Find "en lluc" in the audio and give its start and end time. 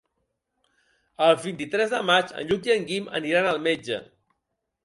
2.39-2.71